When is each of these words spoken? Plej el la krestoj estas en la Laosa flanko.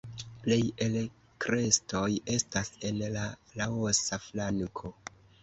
Plej 0.43 0.61
el 0.85 0.95
la 0.95 1.03
krestoj 1.45 2.01
estas 2.37 2.73
en 2.91 2.99
la 3.19 3.27
Laosa 3.61 4.21
flanko. 4.27 4.95